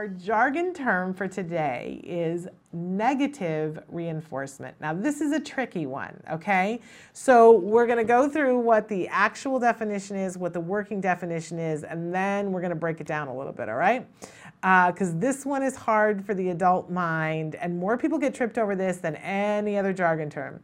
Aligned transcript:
Our 0.00 0.08
jargon 0.08 0.72
term 0.72 1.12
for 1.12 1.28
today 1.28 2.00
is 2.02 2.48
negative 2.72 3.78
reinforcement. 3.88 4.74
Now, 4.80 4.94
this 4.94 5.20
is 5.20 5.32
a 5.32 5.40
tricky 5.40 5.84
one, 5.84 6.18
okay? 6.32 6.80
So, 7.12 7.58
we're 7.58 7.84
to 7.98 8.04
go 8.04 8.26
through 8.26 8.60
what 8.60 8.88
the 8.88 9.06
actual 9.08 9.58
definition 9.58 10.16
is, 10.16 10.38
what 10.38 10.54
the 10.54 10.60
working 10.60 11.02
definition 11.02 11.58
is, 11.58 11.84
and 11.84 12.14
then 12.14 12.50
we're 12.50 12.62
to 12.70 12.76
break 12.76 13.02
it 13.02 13.06
down 13.06 13.28
a 13.28 13.36
little 13.36 13.52
bit, 13.52 13.68
all 13.68 13.74
right? 13.74 14.08
Because 14.62 15.10
uh, 15.10 15.18
this 15.18 15.44
one 15.44 15.62
is 15.62 15.76
hard 15.76 16.24
for 16.24 16.32
the 16.32 16.48
adult 16.48 16.88
mind, 16.88 17.56
and 17.56 17.78
more 17.78 17.98
people 17.98 18.18
get 18.18 18.34
tripped 18.34 18.56
over 18.56 18.74
this 18.74 18.96
than 18.96 19.16
any 19.16 19.76
other 19.76 19.92
jargon 19.92 20.30
term 20.30 20.62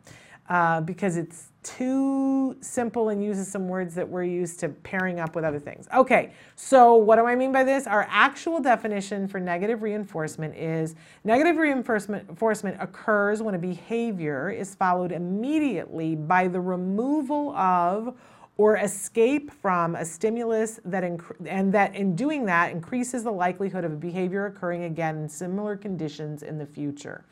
uh, 0.49 0.81
because 0.81 1.17
it's 1.17 1.49
too 1.63 2.57
simple 2.61 3.09
and 3.09 3.23
uses 3.23 3.49
some 3.49 3.69
words 3.69 3.95
that 3.95 4.09
we're 4.09 4.23
used 4.23 4.61
to 4.61 4.69
pairing 4.69 5.19
up 5.19 5.35
with 5.35 5.45
other 5.45 5.59
things. 5.59 5.89
Okay, 5.93 6.33
so 6.55 6.95
what 6.95 7.17
do 7.17 7.27
I 7.27 7.35
mean 7.35 7.51
by 7.51 7.65
this? 7.65 7.89
Our 7.89 8.07
actual 8.09 8.61
definition 8.61 9.27
for 9.27 9.41
negative 9.41 9.83
reinforcement 9.83 10.55
is 10.55 10.95
negative 11.25 11.57
reinforcement 11.57 12.77
occurs 12.81 13.43
when 13.43 13.57
a 13.57 13.59
behavior 13.59 14.51
is 14.51 14.77
followed 14.77 15.11
immediately 15.11 16.15
by 16.15 16.47
the 16.47 16.61
removal 16.61 17.51
of 17.57 18.15
or 18.59 18.79
escape 18.79 19.51
from 19.51 19.97
a 19.97 20.05
stimulus 20.05 20.81
that 20.85 21.05
and 21.45 21.73
that 21.73 21.95
in 21.95 22.17
doing 22.17 22.47
that 22.47 22.71
increases 22.71 23.23
the 23.23 23.31
likelihood 23.31 23.85
of 23.85 23.93
a 23.93 23.97
behavior 23.97 24.47
occurring 24.47 24.85
again 24.85 25.19
in 25.19 25.29
similar 25.29 25.77
conditions 25.77 26.43
in 26.43 26.57
the 26.57 26.65
future. 26.65 27.25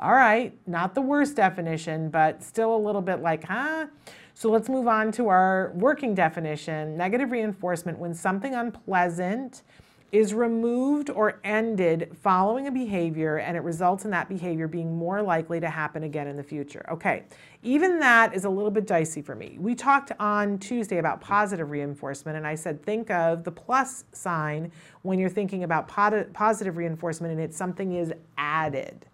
All 0.00 0.12
right, 0.12 0.52
not 0.66 0.94
the 0.94 1.00
worst 1.00 1.36
definition, 1.36 2.10
but 2.10 2.42
still 2.42 2.74
a 2.74 2.76
little 2.76 3.00
bit 3.00 3.20
like, 3.20 3.44
huh? 3.44 3.86
So 4.34 4.50
let's 4.50 4.68
move 4.68 4.88
on 4.88 5.12
to 5.12 5.28
our 5.28 5.72
working 5.76 6.14
definition. 6.14 6.96
Negative 6.96 7.30
reinforcement 7.30 7.98
when 7.98 8.12
something 8.12 8.54
unpleasant 8.54 9.62
is 10.10 10.34
removed 10.34 11.10
or 11.10 11.40
ended 11.44 12.16
following 12.22 12.66
a 12.66 12.70
behavior 12.70 13.38
and 13.38 13.56
it 13.56 13.60
results 13.60 14.04
in 14.04 14.10
that 14.10 14.28
behavior 14.28 14.68
being 14.68 14.96
more 14.96 15.22
likely 15.22 15.58
to 15.58 15.68
happen 15.68 16.04
again 16.04 16.26
in 16.26 16.36
the 16.36 16.42
future. 16.42 16.84
Okay, 16.90 17.24
even 17.62 17.98
that 18.00 18.34
is 18.34 18.44
a 18.44 18.50
little 18.50 18.70
bit 18.70 18.86
dicey 18.86 19.22
for 19.22 19.34
me. 19.34 19.56
We 19.60 19.74
talked 19.74 20.12
on 20.20 20.58
Tuesday 20.58 20.98
about 20.98 21.20
positive 21.20 21.70
reinforcement, 21.70 22.36
and 22.36 22.46
I 22.46 22.56
said 22.56 22.82
think 22.82 23.10
of 23.10 23.44
the 23.44 23.52
plus 23.52 24.04
sign 24.12 24.70
when 25.02 25.18
you're 25.18 25.28
thinking 25.28 25.64
about 25.64 25.86
positive 25.86 26.76
reinforcement 26.76 27.32
and 27.32 27.40
it's 27.40 27.56
something 27.56 27.92
is 27.92 28.12
added 28.36 29.06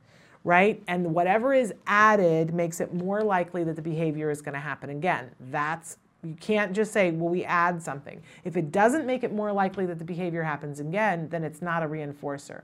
right? 0.45 0.83
And 0.89 1.15
whatever 1.15 1.53
is 1.53 1.73
added 1.87 2.55
makes 2.55 2.81
it 2.81 2.95
more 2.95 3.23
likely 3.23 3.65
that 3.65 3.77
the 3.77 3.83
behavior 3.83 4.31
is 4.31 4.41
going 4.41 4.55
to 4.55 4.61
happen 4.61 4.91
again. 4.91 5.31
That's 5.39 5.99
you 6.23 6.35
can't 6.41 6.73
just 6.73 6.93
say, 6.93 7.11
well, 7.13 7.31
we 7.31 7.45
add 7.45 7.83
something. 7.83 8.23
If 8.45 8.57
it 8.57 8.73
doesn't 8.73 9.07
make 9.07 9.25
it 9.25 9.33
more 9.33 9.53
likely 9.53 9.87
that 9.87 9.99
the 9.99 10.05
behavior 10.05 10.43
happens 10.43 10.81
again, 10.81 11.29
then 11.31 11.45
it's 11.45 11.63
not 11.63 11.83
a 11.83 11.87
reinforcer. 11.87 12.63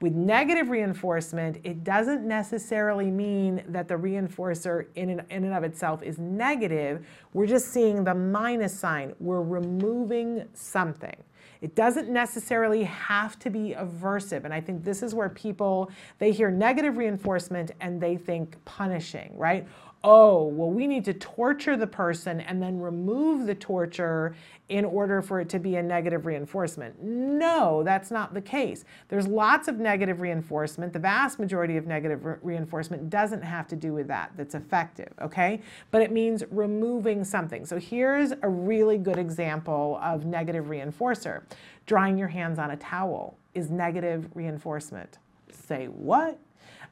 With 0.00 0.12
negative 0.12 0.68
reinforcement, 0.68 1.58
it 1.64 1.82
doesn't 1.84 2.26
necessarily 2.26 3.10
mean 3.10 3.64
that 3.68 3.88
the 3.88 3.94
reinforcer 3.94 4.86
in 4.94 5.10
and, 5.10 5.22
in 5.30 5.44
and 5.44 5.54
of 5.54 5.64
itself 5.64 6.02
is 6.02 6.18
negative. 6.18 7.06
We're 7.32 7.46
just 7.46 7.68
seeing 7.72 8.04
the 8.04 8.14
minus 8.14 8.78
sign. 8.78 9.14
We're 9.18 9.42
removing 9.42 10.44
something. 10.54 11.16
It 11.60 11.74
doesn't 11.74 12.08
necessarily 12.08 12.84
have 12.84 13.38
to 13.40 13.50
be 13.50 13.74
aversive. 13.76 14.44
And 14.44 14.54
I 14.54 14.60
think 14.60 14.84
this 14.84 15.02
is 15.02 15.14
where 15.14 15.28
people, 15.28 15.90
they 16.18 16.30
hear 16.30 16.50
negative 16.50 16.96
reinforcement 16.96 17.72
and 17.80 18.00
they 18.00 18.16
think 18.16 18.62
punishing, 18.64 19.36
right? 19.36 19.66
Oh, 20.04 20.44
well, 20.44 20.70
we 20.70 20.86
need 20.86 21.04
to 21.04 21.14
torture 21.14 21.76
the 21.76 21.86
person 21.86 22.40
and 22.40 22.62
then 22.62 22.78
remove 22.78 23.46
the 23.46 23.54
torture 23.54 24.34
in 24.68 24.84
order 24.84 25.22
for 25.22 25.40
it 25.40 25.48
to 25.48 25.58
be 25.58 25.76
a 25.76 25.82
negative 25.82 26.26
reinforcement. 26.26 27.02
No, 27.02 27.82
that's 27.82 28.10
not 28.10 28.34
the 28.34 28.40
case. 28.40 28.84
There's 29.08 29.26
lots 29.26 29.66
of 29.66 29.78
negative 29.78 30.20
reinforcement. 30.20 30.92
The 30.92 30.98
vast 30.98 31.38
majority 31.38 31.76
of 31.76 31.86
negative 31.86 32.24
re- 32.24 32.36
reinforcement 32.42 33.08
doesn't 33.10 33.42
have 33.42 33.66
to 33.68 33.76
do 33.76 33.94
with 33.94 34.08
that, 34.08 34.32
that's 34.36 34.54
effective, 34.54 35.12
okay? 35.20 35.60
But 35.90 36.02
it 36.02 36.12
means 36.12 36.44
removing 36.50 37.24
something. 37.24 37.64
So 37.64 37.78
here's 37.78 38.32
a 38.42 38.48
really 38.48 38.98
good 38.98 39.18
example 39.18 39.98
of 40.02 40.26
negative 40.26 40.66
reinforcer. 40.66 41.42
Drying 41.86 42.18
your 42.18 42.28
hands 42.28 42.58
on 42.58 42.70
a 42.70 42.76
towel 42.76 43.38
is 43.54 43.70
negative 43.70 44.28
reinforcement. 44.34 45.18
Say 45.50 45.86
what? 45.86 46.38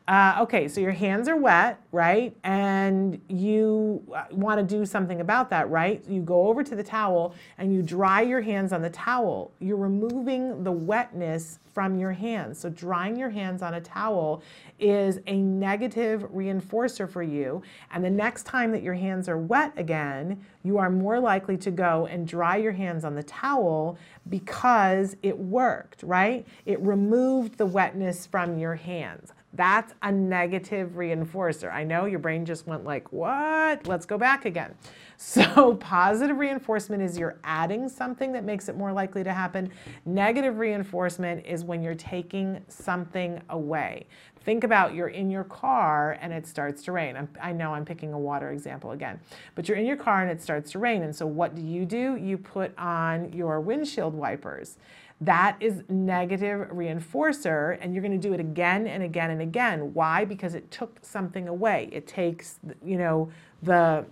Uh, 0.09 0.38
okay, 0.41 0.69
so 0.69 0.81
your 0.81 0.93
hands 0.93 1.27
are 1.27 1.37
wet, 1.37 1.81
right? 1.91 2.37
And 2.44 3.21
you 3.28 4.04
uh, 4.15 4.27
want 4.31 4.60
to 4.60 4.65
do 4.65 4.87
something 4.87 5.21
about 5.21 5.50
that, 5.50 5.69
right? 5.69 6.04
You 6.09 6.22
go 6.22 6.47
over 6.47 6.62
to 6.62 6.77
the 6.77 6.82
towel 6.84 7.34
and 7.59 7.75
you 7.75 7.82
dry 7.82 8.21
your 8.21 8.41
hands 8.41 8.72
on 8.72 8.82
the 8.82 8.91
towel. 8.91 9.50
You're 9.59 9.76
removing 9.76 10.62
the 10.62 10.71
wetness 10.71 11.59
from 11.75 11.99
your 11.99 12.12
hands. 12.12 12.60
So, 12.60 12.71
drying 12.71 13.16
your 13.16 13.31
hands 13.31 13.62
on 13.62 13.75
a 13.75 13.81
towel 13.81 14.44
is 14.78 15.19
a 15.26 15.38
negative 15.38 16.22
reinforcer 16.32 17.10
for 17.10 17.25
you. 17.25 17.60
And 17.91 18.05
the 18.05 18.10
next 18.10 18.44
time 18.44 18.71
that 18.72 18.84
your 18.84 18.94
hands 18.94 19.28
are 19.28 19.38
wet 19.38 19.72
again, 19.76 20.41
you 20.62 20.78
are 20.78 20.88
more 20.88 21.19
likely 21.19 21.56
to 21.59 21.72
go 21.72 22.06
and 22.06 22.28
dry 22.28 22.56
your 22.59 22.72
hands 22.72 23.05
on 23.05 23.16
the 23.16 23.25
towel 23.25 23.99
because 24.28 25.16
it 25.25 25.37
worked, 25.37 26.05
right? 26.05 26.47
It 26.65 26.81
removed 26.81 27.59
the 27.59 27.66
wetness 27.66 28.25
from 28.25 28.56
your 28.56 28.76
hands. 28.76 29.32
That's 29.56 29.94
a 30.03 30.12
negative 30.12 30.91
reinforcer. 30.91 31.72
I 31.72 31.83
know 31.83 32.05
your 32.05 32.19
brain 32.19 32.44
just 32.44 32.67
went 32.67 32.84
like, 32.84 33.11
what? 33.11 33.87
Let's 33.87 34.05
go 34.05 34.19
back 34.19 34.44
again. 34.44 34.75
So, 35.19 35.77
positive 35.77 36.37
reinforcement 36.37 37.03
is 37.03 37.17
you're 37.17 37.39
adding 37.43 37.89
something 37.89 38.33
that 38.33 38.44
makes 38.44 38.69
it 38.69 38.77
more 38.77 38.93
likely 38.93 39.25
to 39.25 39.33
happen. 39.33 39.72
Negative 40.05 40.59
reinforcement 40.59 41.47
is 41.47 41.65
when 41.65 41.83
you're 41.83 41.94
taking 41.94 42.62
something 42.69 43.41
away. 43.49 44.09
Think 44.44 44.62
about 44.62 44.94
you're 44.94 45.09
in 45.09 45.31
your 45.31 45.44
car 45.44 46.19
and 46.21 46.34
it 46.34 46.47
starts 46.47 46.83
to 46.84 46.93
rain. 46.93 47.17
I'm, 47.17 47.31
i 47.41 47.50
know 47.50 47.73
I'm 47.73 47.87
picking 47.87 48.12
a 48.12 48.19
water 48.19 48.50
example 48.50 48.91
again, 48.91 49.19
but 49.55 49.71
you're 49.71 49.78
in 49.78 49.87
your 49.87 49.97
car 49.97 50.21
and 50.21 50.31
it 50.31 50.43
starts 50.43 50.71
to 50.73 50.78
rain. 50.78 51.03
And 51.03 51.17
so, 51.17 51.27
what 51.27 51.55
do 51.55 51.62
you 51.62 51.87
do? 51.87 52.17
You 52.17 52.37
put 52.37 52.78
on 52.78 53.33
your 53.33 53.59
windshield 53.62 54.12
wipers. 54.12 54.77
That 55.21 55.56
is 55.61 55.83
negative 55.88 56.69
reinforcer, 56.69 57.78
and 57.81 57.94
you're 57.94 58.03
going 58.03 58.21
to 58.21 58.28
do 58.28 58.34
it 58.34 58.41
again 58.41 58.87
and 58.87 59.03
again 59.03 59.31
and 59.31 59.41
again. 59.49 59.95
Why? 59.95 60.25
Because 60.25 60.55
it 60.55 60.71
took 60.71 60.99
something 61.03 61.49
away. 61.49 61.89
It 61.93 62.07
takes, 62.07 62.59
you 62.84 62.99
know, 62.99 63.31
the 63.62 64.05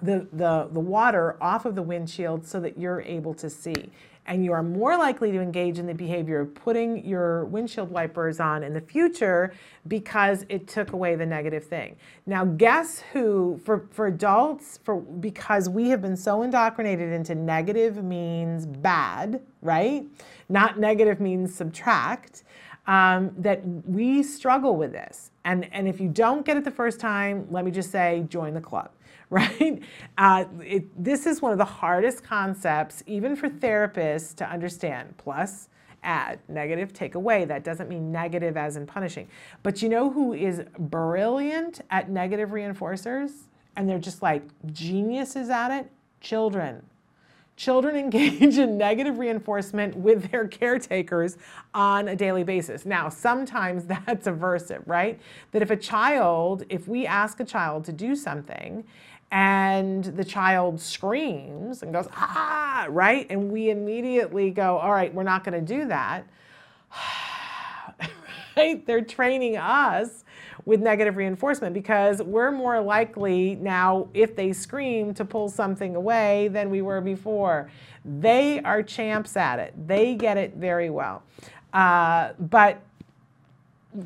the, 0.00 0.26
the, 0.32 0.68
the 0.72 0.80
water 0.80 1.36
off 1.40 1.64
of 1.64 1.74
the 1.74 1.82
windshield 1.82 2.46
so 2.46 2.60
that 2.60 2.78
you're 2.78 3.00
able 3.02 3.34
to 3.34 3.50
see. 3.50 3.90
And 4.26 4.44
you 4.44 4.52
are 4.52 4.62
more 4.62 4.96
likely 4.98 5.32
to 5.32 5.40
engage 5.40 5.78
in 5.78 5.86
the 5.86 5.94
behavior 5.94 6.40
of 6.40 6.54
putting 6.54 7.04
your 7.04 7.46
windshield 7.46 7.90
wipers 7.90 8.40
on 8.40 8.62
in 8.62 8.74
the 8.74 8.80
future 8.80 9.54
because 9.88 10.44
it 10.50 10.68
took 10.68 10.92
away 10.92 11.16
the 11.16 11.24
negative 11.24 11.64
thing. 11.64 11.96
Now, 12.26 12.44
guess 12.44 13.02
who, 13.12 13.58
for, 13.64 13.88
for 13.90 14.06
adults, 14.06 14.80
for, 14.84 14.96
because 15.00 15.70
we 15.70 15.88
have 15.88 16.02
been 16.02 16.16
so 16.16 16.42
indoctrinated 16.42 17.10
into 17.10 17.34
negative 17.34 18.04
means 18.04 18.66
bad, 18.66 19.40
right? 19.62 20.04
Not 20.50 20.78
negative 20.78 21.20
means 21.20 21.54
subtract. 21.54 22.44
Um, 22.88 23.32
that 23.36 23.60
we 23.86 24.22
struggle 24.22 24.74
with 24.74 24.92
this. 24.92 25.30
And, 25.44 25.72
and 25.74 25.86
if 25.86 26.00
you 26.00 26.08
don't 26.08 26.44
get 26.44 26.56
it 26.56 26.64
the 26.64 26.70
first 26.70 26.98
time, 26.98 27.46
let 27.50 27.64
me 27.66 27.70
just 27.70 27.90
say, 27.90 28.24
join 28.30 28.54
the 28.54 28.62
club, 28.62 28.90
right? 29.30 29.82
Uh, 30.16 30.46
it, 30.64 31.04
this 31.04 31.26
is 31.26 31.42
one 31.42 31.52
of 31.52 31.58
the 31.58 31.66
hardest 31.66 32.24
concepts, 32.24 33.02
even 33.06 33.36
for 33.36 33.50
therapists, 33.50 34.34
to 34.36 34.50
understand. 34.50 35.14
Plus, 35.18 35.68
add, 36.02 36.38
negative, 36.48 36.92
take 36.92 37.14
away. 37.14 37.44
That 37.44 37.64
doesn't 37.64 37.88
mean 37.88 38.10
negative 38.10 38.56
as 38.56 38.76
in 38.76 38.86
punishing. 38.86 39.28
But 39.62 39.82
you 39.82 39.88
know 39.88 40.10
who 40.10 40.32
is 40.32 40.62
brilliant 40.78 41.82
at 41.90 42.08
negative 42.08 42.50
reinforcers? 42.50 43.32
And 43.76 43.88
they're 43.88 43.98
just 43.98 44.22
like 44.22 44.42
geniuses 44.72 45.50
at 45.50 45.70
it? 45.70 45.90
Children. 46.20 46.82
Children 47.58 47.96
engage 48.04 48.56
in 48.56 48.78
negative 48.78 49.18
reinforcement 49.18 49.96
with 49.96 50.30
their 50.30 50.46
caretakers 50.46 51.36
on 51.74 52.08
a 52.08 52.16
daily 52.16 52.44
basis. 52.44 52.86
Now, 52.86 53.08
sometimes 53.08 53.84
that's 53.86 54.26
aversive, 54.28 54.82
right? 54.86 55.20
That 55.50 55.60
if 55.60 55.70
a 55.70 55.76
child, 55.76 56.62
if 56.70 56.86
we 56.86 57.04
ask 57.04 57.40
a 57.40 57.44
child 57.44 57.84
to 57.86 57.92
do 57.92 58.14
something 58.14 58.84
and 59.32 60.04
the 60.04 60.24
child 60.24 60.80
screams 60.80 61.82
and 61.82 61.92
goes, 61.92 62.06
ah, 62.12 62.86
right? 62.88 63.26
And 63.28 63.50
we 63.50 63.70
immediately 63.70 64.50
go, 64.50 64.78
all 64.78 64.92
right, 64.92 65.12
we're 65.12 65.24
not 65.24 65.44
going 65.44 65.58
to 65.58 65.74
do 65.74 65.88
that. 65.88 66.24
right? 68.56 68.86
They're 68.86 69.02
training 69.02 69.56
us 69.56 70.24
with 70.68 70.80
negative 70.80 71.16
reinforcement 71.16 71.72
because 71.72 72.22
we're 72.22 72.50
more 72.50 72.78
likely 72.78 73.54
now, 73.54 74.06
if 74.12 74.36
they 74.36 74.52
scream, 74.52 75.14
to 75.14 75.24
pull 75.24 75.48
something 75.48 75.96
away 75.96 76.48
than 76.48 76.68
we 76.68 76.82
were 76.82 77.00
before. 77.00 77.70
They 78.04 78.60
are 78.60 78.82
champs 78.82 79.34
at 79.38 79.60
it, 79.60 79.72
they 79.88 80.14
get 80.14 80.36
it 80.36 80.56
very 80.56 80.90
well. 80.90 81.22
Uh, 81.72 82.34
but 82.38 82.82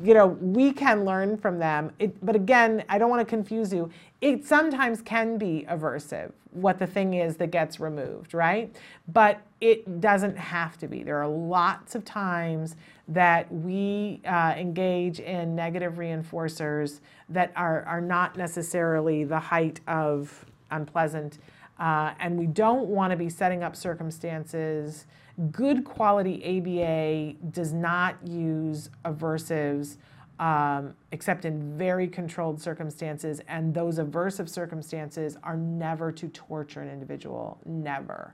you 0.03 0.13
know, 0.13 0.27
we 0.27 0.71
can 0.71 1.03
learn 1.03 1.37
from 1.37 1.59
them. 1.59 1.91
It, 1.99 2.25
but 2.25 2.35
again, 2.35 2.83
I 2.87 2.97
don't 2.97 3.09
want 3.09 3.19
to 3.19 3.25
confuse 3.25 3.73
you. 3.73 3.89
It 4.21 4.45
sometimes 4.45 5.01
can 5.01 5.37
be 5.37 5.65
aversive, 5.69 6.31
what 6.51 6.79
the 6.79 6.87
thing 6.87 7.15
is 7.15 7.35
that 7.37 7.51
gets 7.51 7.79
removed, 7.79 8.33
right? 8.33 8.73
But 9.09 9.41
it 9.59 9.99
doesn't 9.99 10.37
have 10.37 10.77
to 10.77 10.87
be. 10.87 11.03
There 11.03 11.21
are 11.21 11.27
lots 11.27 11.95
of 11.95 12.05
times 12.05 12.75
that 13.09 13.51
we 13.53 14.21
uh, 14.25 14.53
engage 14.57 15.19
in 15.19 15.55
negative 15.55 15.93
reinforcers 15.95 17.01
that 17.29 17.51
are, 17.55 17.83
are 17.83 18.01
not 18.01 18.37
necessarily 18.37 19.25
the 19.25 19.39
height 19.39 19.81
of 19.87 20.45
unpleasant. 20.71 21.39
Uh, 21.83 22.13
and 22.21 22.39
we 22.39 22.45
don't 22.47 22.87
want 22.87 23.11
to 23.11 23.17
be 23.17 23.27
setting 23.27 23.61
up 23.61 23.75
circumstances 23.75 25.05
good 25.51 25.83
quality 25.83 26.35
ABA 26.45 27.49
does 27.51 27.73
not 27.73 28.15
use 28.25 28.89
aversives 29.03 29.97
um, 30.39 30.95
except 31.11 31.45
in 31.45 31.77
very 31.77 32.07
controlled 32.07 32.59
circumstances, 32.61 33.39
and 33.47 33.73
those 33.73 33.99
aversive 33.99 34.49
circumstances 34.49 35.37
are 35.43 35.55
never 35.55 36.11
to 36.11 36.27
torture 36.29 36.81
an 36.81 36.89
individual, 36.89 37.59
never. 37.65 38.33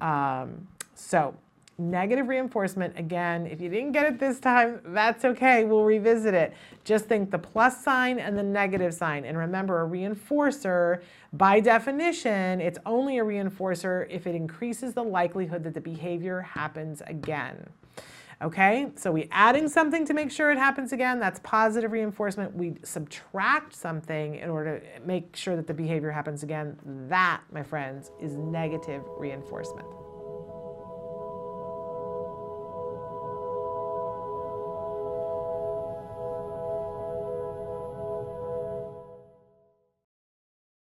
Um, 0.00 0.68
so 0.94 1.34
Negative 1.82 2.28
reinforcement, 2.28 2.96
again, 2.96 3.44
if 3.44 3.60
you 3.60 3.68
didn't 3.68 3.90
get 3.90 4.06
it 4.06 4.20
this 4.20 4.38
time, 4.38 4.80
that's 4.84 5.24
okay. 5.24 5.64
We'll 5.64 5.82
revisit 5.82 6.32
it. 6.32 6.54
Just 6.84 7.06
think 7.06 7.32
the 7.32 7.40
plus 7.40 7.82
sign 7.82 8.20
and 8.20 8.38
the 8.38 8.42
negative 8.42 8.94
sign. 8.94 9.24
And 9.24 9.36
remember, 9.36 9.82
a 9.82 9.88
reinforcer, 9.88 11.02
by 11.32 11.58
definition, 11.58 12.60
it's 12.60 12.78
only 12.86 13.18
a 13.18 13.24
reinforcer 13.24 14.06
if 14.08 14.28
it 14.28 14.36
increases 14.36 14.94
the 14.94 15.02
likelihood 15.02 15.64
that 15.64 15.74
the 15.74 15.80
behavior 15.80 16.40
happens 16.42 17.02
again. 17.08 17.68
Okay, 18.40 18.92
so 18.94 19.10
we 19.10 19.28
adding 19.32 19.68
something 19.68 20.06
to 20.06 20.14
make 20.14 20.30
sure 20.30 20.52
it 20.52 20.58
happens 20.58 20.92
again. 20.92 21.18
That's 21.18 21.40
positive 21.40 21.90
reinforcement. 21.90 22.54
We 22.54 22.74
subtract 22.84 23.74
something 23.74 24.36
in 24.36 24.50
order 24.50 24.78
to 24.78 25.00
make 25.04 25.34
sure 25.34 25.56
that 25.56 25.66
the 25.66 25.74
behavior 25.74 26.12
happens 26.12 26.44
again. 26.44 26.78
That, 27.08 27.40
my 27.52 27.64
friends, 27.64 28.12
is 28.20 28.34
negative 28.36 29.02
reinforcement. 29.18 29.86